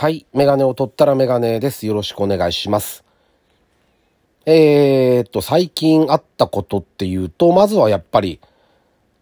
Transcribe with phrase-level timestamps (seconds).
[0.00, 0.24] はい。
[0.32, 1.86] メガネを取ったらメガネです。
[1.86, 3.04] よろしくお願いします。
[4.46, 8.40] えー、っと、最近あったことっていうと、まずはやっぱり、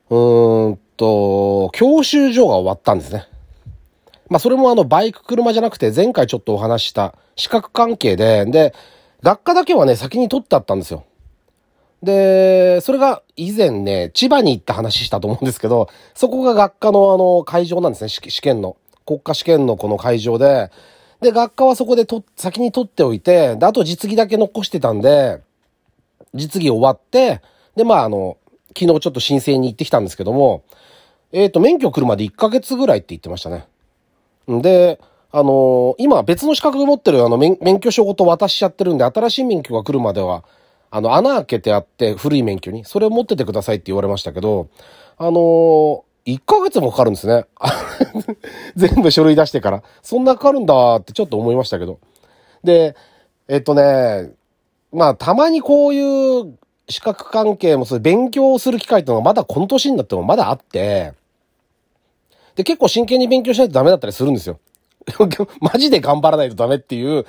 [0.08, 3.26] うーんと、教習所が終わったんですね。
[4.28, 8.72] まあ、それもあの、バイク、車じゃなくて、前回ちょっとお話した資格関係で、で、
[9.24, 11.02] 学科だけはね、先に取ってあったんですよ。
[12.04, 18.76] で、それが以前ね、千葉に行った話したと思うんですけど、そこが学科のあの、会場なんですね、試験の。
[19.08, 20.70] 国家試験のこの会場で、
[21.22, 25.40] で、学科はそこでと、先に取っておいて、で、あと実技だけ残してたんで、
[26.34, 27.40] 実技終わって、
[27.74, 28.36] で、まあ、あの、
[28.78, 30.62] 昨日ちょっと申請に行ってきたんですけども、
[31.32, 33.66] えっ、ー、と、免許来るまで1ヶ月ぐらいって言ってましたね。
[34.50, 35.00] んで、
[35.30, 40.44] あのー、今別の資格持ってるあの免許証ごと渡しちゃってるんで、新しい免許が来るまでは、
[40.90, 44.68] あの、穴開けてあって、古い免許に、それを持っててくださいって言われましたけど、
[45.18, 47.46] あのー、1ヶ月もかかるんですね。
[48.76, 49.82] 全部書類出してから。
[50.02, 51.98] そんなかかるんだってちょっと思いましたけど。
[52.62, 52.94] で、
[53.48, 54.30] えっとね、
[54.92, 61.14] まあ、たまにこういう資格関係も、そういう勉強をする機会っていうのがまだこの年になってもまだあって、
[62.56, 64.58] で、結構真剣に勉強しないとダメだったりするんですよ。
[65.60, 67.24] マジで頑張らないとダメっていう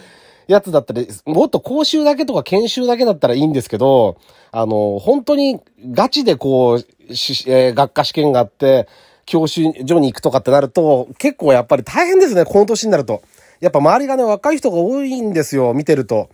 [0.48, 4.18] やつだったり、もっと講習だけとか研修だけだったらいいんですけど、
[4.52, 8.88] あの、本当にガチでこう、しえー、学科試験があって、
[9.26, 13.22] 教習所に行くとかってなると、結構やっぱり大変ですね、この年になると。
[13.60, 16.30] やっぱ周りがね、若い人が多いんですよ、見てると。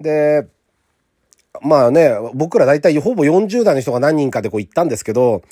[0.00, 0.46] で、
[1.62, 5.42] まあね、僕ら大体ほぼ40代の人が何人かでこう行ったんですけど、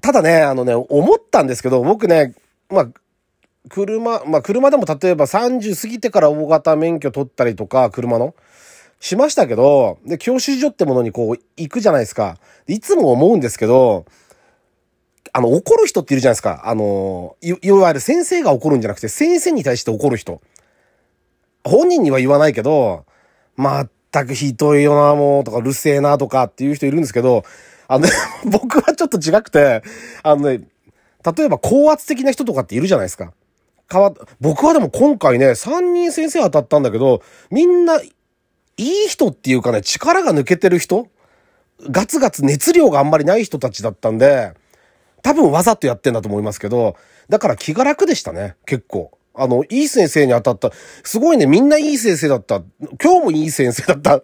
[0.00, 2.34] ただね、あのね、思ったんですけど、僕ね、
[2.68, 2.88] まあ、
[3.68, 8.34] 車、まあ車でも例えば30過ぎてから大型免許取ったりとか、車の、
[9.00, 12.38] しましたけど、で、教習所ってものにこう行くじゃないですか。
[12.66, 14.06] いつも思うんですけど、
[15.32, 16.62] あの、怒る人っているじゃないですか。
[16.64, 20.40] あの、い、いわゆる先生が怒るんじゃなくて、先生に対して怒る人。
[21.64, 23.04] 本人には言わないけど、
[23.56, 27.44] まったくひどいよな、もう、とか、うるせえな、とかっていう人いるんですけど、
[27.88, 28.10] あの、ね、
[28.46, 29.82] 僕はちょっと違くて、
[30.22, 30.66] あのね、
[31.36, 33.32] 例えば高圧的な人とかっているじゃないですか。
[33.90, 38.00] 変わ僕はでも今回ね、3人先生当たったんだけど、みんな、
[38.78, 41.08] いい人っていうかね、力が抜けてる人
[41.90, 44.54] ガツガツ熱量があんまりない人たちだったんで、
[45.22, 46.96] 多分わざとやってんだと思いますけど、
[47.28, 49.10] だから気が楽でしたね、結構。
[49.34, 50.70] あの、いい先生に当たった。
[51.04, 52.62] すごいね、みんないい先生だった。
[53.02, 54.22] 今日もいい先生だった。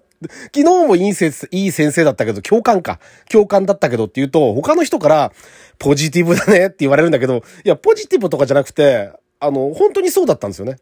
[0.54, 2.98] 昨日もいい先生、いい先生だったけど、共感か。
[3.30, 5.32] 共感だったけどって言うと、他の人から、
[5.78, 10.78] ポジティブだねって言われるんだけど、いや、ポジティブとかじゃなくて、あの、本当にそうだったんですよね。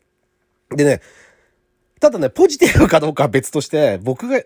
[0.70, 1.00] でね、
[2.02, 4.42] ただね、ポジティブかどうかは別として、僕が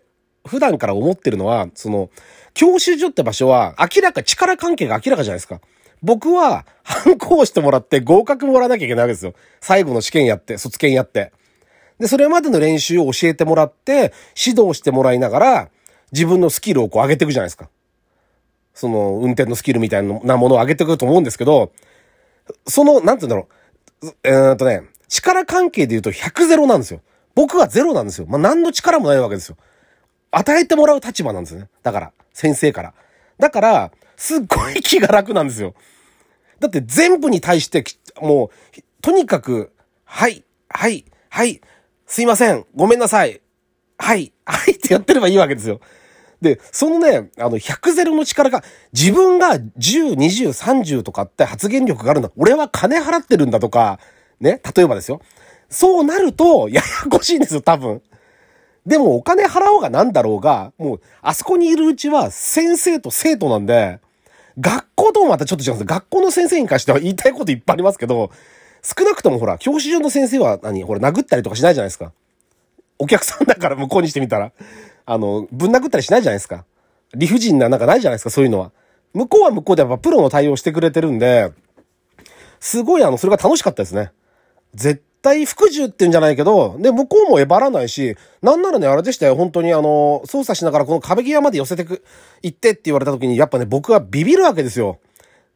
[0.46, 2.10] 普段から思ってるのは、その、
[2.52, 5.62] 教習所って場所は明らか、力関係が明らかじゃないですか。
[6.02, 9.32] 僕は、反抗してもらって合格もらわなきゃいけないわけですよ。
[9.62, 11.32] 最後の試験やって、卒検やって。
[11.98, 15.68] で、それまでの練習を教えてもらって、指導してもらいながら、
[16.12, 17.70] 自分のスキルをこう上げていくじゃないですか。
[18.74, 21.72] その、運転のスキルみたいなものを上げていくと思うんですけど、
[22.66, 23.48] その、なんて言うんだろ
[24.02, 24.14] う。
[24.24, 27.00] えー、っとね、力関係で言うと100ゼロなんですよ。
[27.36, 28.26] 僕はゼロなんですよ。
[28.28, 29.56] まあ、何の力もないわけですよ。
[30.32, 31.68] 与えてもらう立場なんですね。
[31.84, 32.12] だから。
[32.32, 32.94] 先生から。
[33.38, 35.74] だから、すっごい気が楽なんですよ。
[36.58, 37.84] だって全部に対して、
[38.20, 39.72] もう、とにかく、
[40.04, 41.60] はい、はい、はい、
[42.06, 43.40] すいません、ごめんなさい、
[43.98, 45.80] はい、はいってやってればいいわけですよ。
[46.40, 52.30] で、そのね、あの、100ゼロの力が、自分が10、20、30とかって発言力があるんだ。
[52.36, 53.98] 俺は金払ってるんだとか、
[54.40, 55.20] ね、例えばですよ。
[55.76, 58.00] そうなると、ややこしいんですよ、多分。
[58.86, 64.00] でもお金払おうがなんだろうが、もう、あそこにいるうちは先生と生徒なんで、
[64.58, 68.30] 学校ともまたちょっと違うんです学校の先生に関しては言いたいこといっぱいありますけど、
[68.80, 72.10] 少なくともほら、教師上の先生は何ほら、殴ったりとかしないじゃないですか。
[72.98, 74.52] お客さんだから向こうにしてみたら。
[75.04, 76.64] あの、ぶん殴ったりしないじゃないですか。
[77.14, 78.72] 理不尽ななんかないじゃないですか、そういうのは。
[79.12, 81.52] 向こうは向こうでやっぱプロの対応してくれてるんで、
[82.60, 84.10] すごいあの、それが楽しかったですね。
[84.74, 92.04] 絶対服従ってんじゃないけど、で、向こうもえばらないし、なんならね、あれでしたよ、本当にあの、操作しながらこの壁際まで寄せてく、
[92.44, 95.00] 行ってって言われた時に、やっぱね、僕はビビるわけですよ。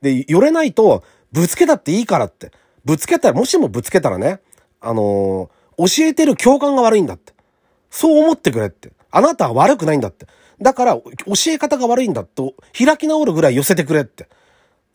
[0.03, 2.51] で、寄れないと、ぶつけたっていいからって。
[2.85, 4.41] ぶつけたら、もしもぶつけたらね、
[4.81, 7.33] あのー、教えてる教官が悪いんだって。
[7.91, 8.91] そう思ってくれって。
[9.13, 10.27] あなたは悪くないんだって。
[10.61, 11.13] だから、教
[11.47, 14.27] え方が悪いんだと、開き直るぐらい寄せてくれって。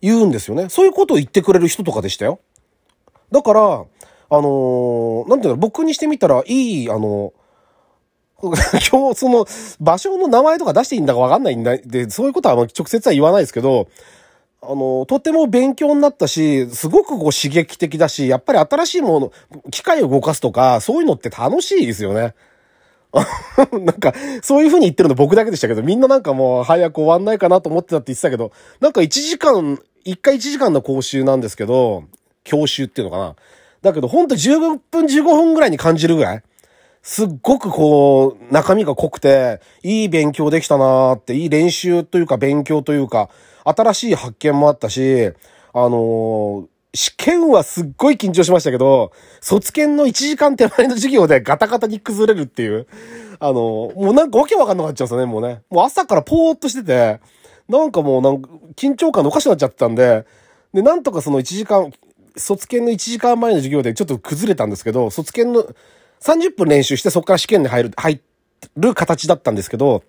[0.02, 0.68] 言うんですよね。
[0.68, 2.40] そういうことを言ってくれる人とかでしたよ。
[3.32, 3.86] だから、
[4.28, 7.32] あのー、なんていうの、僕にしてみたら、いい、あの、
[8.42, 8.52] 今
[9.14, 9.46] 日、その、
[9.80, 11.76] 場所の名前とか出していいんだかわかんないんだ。
[11.78, 13.88] で、そういうことは直接は言わないですけど、
[14.62, 19.32] あの、とても勉強になったし、すごくこう刺激的だし、やっぱり新しいもの、
[19.70, 22.34] 機械を動かすとか、そういうのって楽しいですよね。
[23.72, 24.12] なんか、
[24.42, 32.04] そういう風に言ってるの僕だけでしたけど、みんななんかもう早く終わんないかなと思ってたって言ってたけど、なんか1時間、1回1時間の講習なんですけど、
[32.44, 33.36] 教習っていうのかな。
[33.86, 36.42] だけどほんと15分15分ぐらいに感じるぐらい。
[37.02, 43.30] すっごくこう、中身が濃くて、いい勉強できたなーって、いい練習というか勉強というか、
[43.64, 45.32] 新しい発見もあったし、
[45.72, 52.88] あのー、試験はすっごい緊張しましたけど、卒検の1時間手前の授業でガタガタに崩れるっていう。
[53.38, 55.62] あの、もうなんかわけわかんなくなっちゃうんですよね、もうね。
[55.70, 57.20] もう朝からぽーっとしてて、
[57.68, 60.26] なんかもうなんか緊張感のおかしくなっちゃってたんで、
[60.74, 61.92] で、なんとかその1時間、
[62.36, 65.74] 卒検の1時間前の授業でちょっと崩れたんですけど、卒検の
[66.20, 68.20] 30分練習してそこから試験に入る、入
[68.76, 70.02] る形だったんですけど、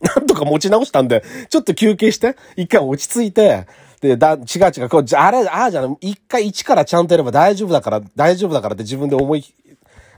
[0.00, 3.66] なんとか持ち直したんで、ちょっと休憩して、一回落ち着いて、
[4.00, 4.38] で、だ、違う
[4.76, 9.44] 違う、こう、あれ、ああじゃない、一回一からちゃんとやれば大丈夫だから、大丈夫だからって自分で思い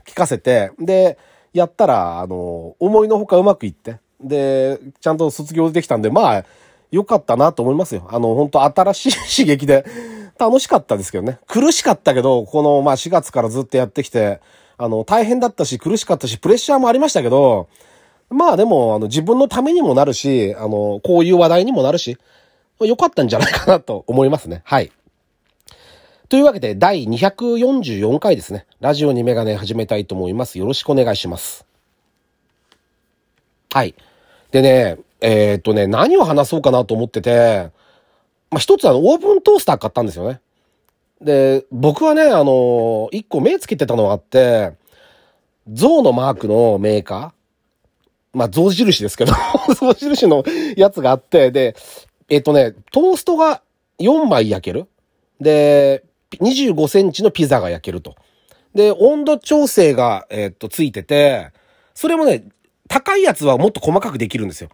[0.05, 1.17] 聞かせて、で、
[1.53, 6.45] やったら、あの、思いのほかうまくいって、で、ちゃんと卒業できたんで、まあ、
[6.91, 8.07] 良かったなと思いますよ。
[8.11, 9.85] あの、本当新しい刺激で、
[10.41, 11.37] 楽しかったですけどね。
[11.47, 14.41] 苦しかったけど、この、まあ4月からずっとやってきて、
[14.77, 17.69] あの、大変だったし、苦しかったし、プレッシャーもありましたけど、
[18.31, 22.17] まあでも、あの、自分のためにもなるし、あの、こういう話題にもなるし、
[22.79, 24.63] 良かったんじゃないかなと思いますね。
[24.65, 24.91] はい。
[26.27, 28.65] というわけで、第244回ですね。
[28.79, 30.57] ラジオにメガネ始めたいと思います。
[30.57, 31.67] よろしくお願いします。
[33.71, 33.93] はい。
[34.49, 37.69] でね、えー、っとね、何を話そうかなと思ってて、
[38.51, 40.41] まあ、一つあの、オーブントースター買ったんですよね。
[41.21, 44.73] で、僕はね、あの、一個目つけてたのがあって、
[45.71, 47.41] 象のマークのメーカー
[48.33, 49.33] まあ、象印ですけど
[49.75, 50.43] 象印の
[50.77, 51.75] やつがあって、で、
[52.29, 53.61] えっとね、トーストが
[53.99, 54.87] 4枚焼ける。
[55.39, 56.03] で、
[56.39, 58.15] 25センチのピザが焼けると。
[58.73, 61.49] で、温度調整が、えっと、ついてて、
[61.93, 62.43] それもね、
[62.87, 64.69] 高いやつはもっと細かくできるんですよ。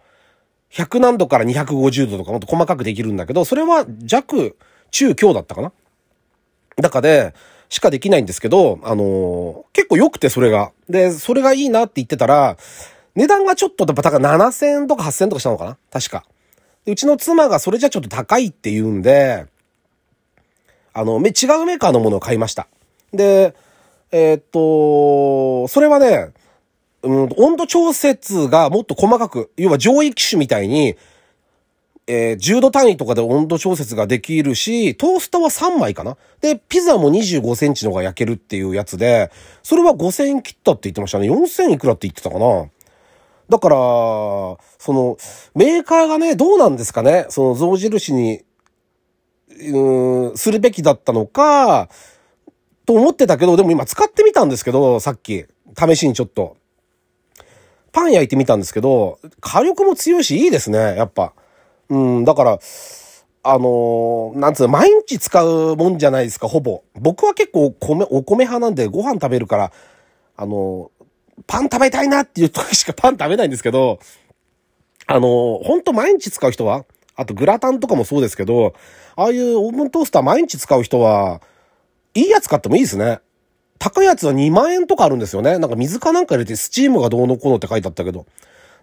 [0.72, 4.56] 100何度から250度とかもっと細かくできるんだけど、それは弱、
[4.90, 5.72] 中、強だったかな？
[6.76, 7.34] だからで、
[7.68, 10.72] しかできないんですけど、あのー、結構良くてそれが。
[10.88, 12.56] で、それがいいなって言ってたら、
[13.14, 15.78] 値段がちょっとやっぱ高い7000円とか8000円とかしたのかな？
[15.90, 16.24] 確か。
[16.86, 19.46] うちの妻がそれじゃちょっと高いって言うんで、
[20.94, 21.20] あの、違う
[21.66, 22.66] メーカーのものを買いました。
[23.12, 23.54] で、
[24.10, 26.30] えー、っと、それはね、
[27.02, 30.96] うん、温度調節がもっと細かく、要は上位機種みたいに、
[32.10, 36.16] えー、10度単位とかで温度調節ができるし、トースターは3枚かな？
[36.40, 39.30] で、ピザも25センチのが焼けるっていうやつで、
[39.62, 41.30] それは5000円切ったって言ってましたね。
[41.30, 42.70] 4000いくらって言ってたかな？
[43.50, 44.58] だから、そ
[44.88, 45.16] の、
[45.54, 47.26] メーカーがね、どうなんですかね？
[47.28, 48.42] その象印に、
[49.70, 51.88] うん、するべきだったのか、
[52.86, 55.44] と思ってたけど、でも今使ってみたんですけど、さっき、
[55.78, 56.56] 試しにちょっと。
[57.98, 61.32] パン焼いてみたんですけど、火力も強いし、いいですね、やっぱ。
[61.88, 62.58] うん、だから、
[63.42, 66.84] あのー、なんつうの、毎日使うもんじゃないですか、ほぼ。
[66.94, 69.72] 僕は結構米、お米派なんでご飯食べるから、
[70.36, 73.98] あのー、パン食べたいなっていう時しか パン食べないんですけど、
[75.08, 76.84] あのー、ほんと毎日使う人は、
[77.16, 78.74] あとグラタンとかもそうですけど、
[79.16, 81.42] ああいうオーブントースター毎日使う人は、
[82.14, 83.18] いいやつ買ってもいいですね。
[83.78, 85.58] 高いやつは2万円とかあるんですよね。
[85.58, 88.26] なんか水かなんか入れてスチームがどうのこうのって書いてあったけど。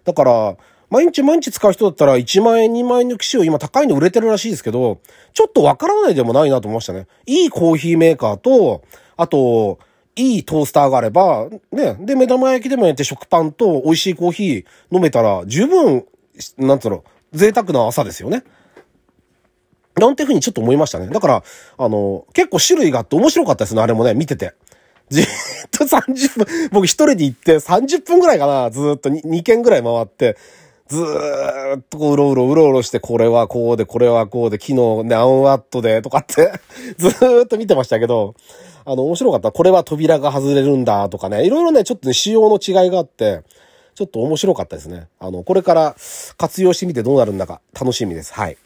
[0.04, 0.56] だから、
[0.88, 5.00] 毎日毎日使う人だったら1万円2万円の機種を今高いの売れてるらしいですけど、
[5.32, 7.06] ちょっとわからないでもないなと思いましたね。
[7.26, 8.82] いいコーヒーメーカーと、
[9.16, 9.78] あと、
[10.14, 16.06] いいトースターがあれば、ね、で、目玉焼きでもやって食パンと美味しいコーヒー飲めたら十分、
[16.56, 18.44] なんつうの、贅沢な朝ですよね。
[19.96, 21.08] なんていうふうにちょっと思いましたね。
[21.08, 21.42] だから、
[21.78, 24.54] あの、結構種類があって面白かったですね、あれもね、見てて。
[25.08, 25.26] じっ
[25.70, 30.36] と30分、僕一人で行って30分ぐらいかな、ずっと 2, 2軒ぐらい回って、
[30.88, 36.52] ずーっとこううろうろうろうろして、これはこうで、これはこうで、昨日何ワットで、とかって
[36.98, 38.34] ずーっと見てましたけど、
[38.84, 39.50] あの、面白かった。
[39.50, 43.42] これは扉が外れるんだ、とかね、いろいろね、ちょっとね、仕様の違いがあって、
[43.96, 45.08] ちょっと面白かったですね。
[45.18, 45.96] あの、これから
[46.36, 48.32] 活用してみてどうなるんだか楽しみです。
[48.34, 48.56] はい。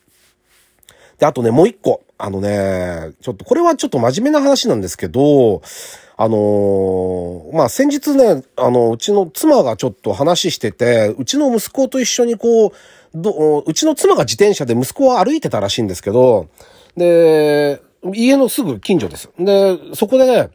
[1.21, 2.03] で、あとね、もう一個。
[2.19, 5.63] あのね、ちょっと、これはちょっと真面目な話なんですけど、
[6.17, 12.73] あのー、まあ、先日ね、あの、うちの妻がちょっと話してて、うちの息子と一緒にこう、
[13.15, 16.49] ど、うちの妻が自転車で息子は歩いてたらしいんですけど、
[16.97, 17.81] で、
[18.15, 19.31] 家のすぐ近所です。
[19.39, 20.51] で、そこでね、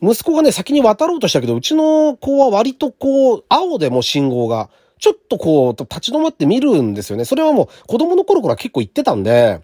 [0.00, 4.68] 息子がね、先に渡ろうとしたけど、うちの子は割とこう、青でも信号が、
[5.02, 7.24] ちょっとこう、立ち止まって見るんですよね。
[7.24, 9.60] それはもう子供の頃から結構言ってたんで、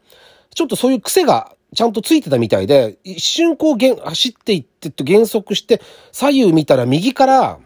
[0.52, 5.80] ちょっとそういう癖がちゃんとついてたみたいで、一瞬こう、走っていってと減速して、
[6.10, 7.58] 左右見たら右から、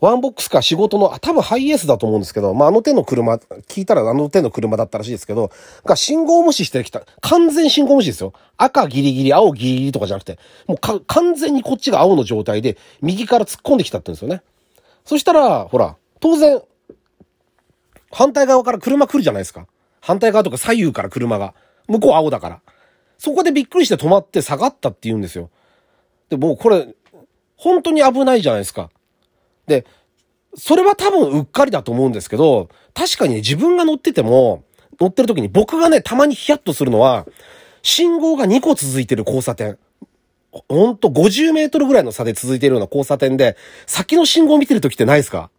[0.00, 5.50] ワンボックスか仕事の、あ多分ハイエースだと思うんですけど、まあ、あの手の車、聞いたらあの手の車だったらしいですけど、
[5.84, 7.02] が信号無視してきた。
[7.20, 8.32] 完全信号無視ですよ。
[8.56, 14.42] 赤ギリギリ、青ギリギリとかじゃなくて、もうか、完全にこっちが青の状態で、右から突っ込んできたって言うんですよね。
[15.04, 16.62] そしたら、ほら、当然、
[18.10, 19.66] 反対側から車来るじゃないですか。
[20.00, 21.54] 反対側とか左右から車が。
[21.88, 22.60] 向こう青だから。
[23.18, 25.50] そこでびっくりして止まって下がったって言うんですよ。
[26.28, 26.94] で、もうこれ、
[27.56, 28.90] 本当に危ないじゃないですか。
[29.66, 29.84] で、
[30.56, 34.64] それは多分うっかりだと思うんですけど、確かにね、自分が乗ってても、
[35.00, 37.26] 乗ってる時に僕がね、たまにヒヤッとするのは、
[37.82, 39.78] 信号が2個続いてる交差点。
[40.68, 45.50] ほんと50メートルぐらいの差で続いてるような交差点で、先の信号を見てる時ってないですか？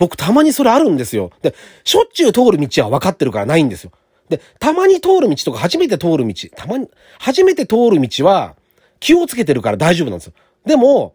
[0.00, 1.30] 僕たまにそれあるんですよ。
[1.42, 1.54] で、
[1.84, 3.92] しょっちゅう通る道は分かってるからないんですよ。
[4.30, 6.88] で、たまに通る道とか初めて通る道、たまに、
[7.18, 8.56] 初めて通る道は
[8.98, 10.32] 気をつけてるから大丈夫なんですよ。
[10.64, 11.14] でも、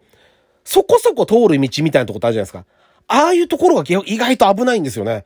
[0.64, 2.66] そこそこ通る道みたいなとこってあるじゃないですか。
[3.08, 5.26] ああいうところが意外と危ないんですよね。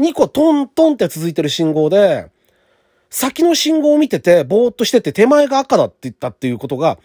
[0.00, 2.26] 2個トントンって続いてる信号で、
[3.08, 6.98] 先の信号を見てて、ぼーっとしてて手前が赤だって言ったっていうことが、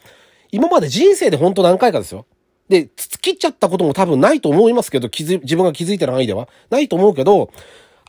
[0.51, 2.25] 今まで人生でほんと何回かですよ。
[2.72, 6.48] で、突きっちゃったことも多分ないと思いますけど、気づ、自分が気づいてる範囲では。
[6.70, 7.51] ないと思うけど、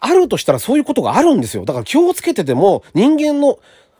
[0.01, 1.65] あるとしたらそういうことがあるんですよ。
[1.65, 3.59] だから気をつけてても、人間の、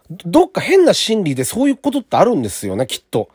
[0.09, 3.29] どっか変な心理でそういうことってあるんですよね、きっと。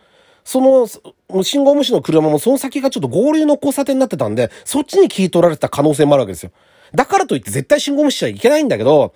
[0.46, 6.52] その、信号無視の車もその先がちょっと合流の交差点になってたんで、そっちに聞い取られてた可能性もあるわけですよ。
[6.96, 9.14] だからといって絶対信号無視しちゃいけないんだけど、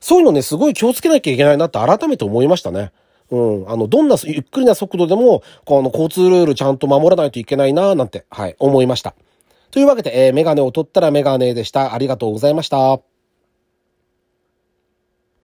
[0.00, 2.90] そういうのね、すごい気をつけなきゃいけないなって改めて思いましたね。
[3.32, 3.70] うん。
[3.70, 9.14] あの、どんなゆっくりな速度でも、この交通ルールちゃんと守らないといけないななんて、はい、思いました。
[9.70, 11.94] というわけで、えー、メガネを取ったらメガネでした。
[11.94, 13.11] ありがとうございました。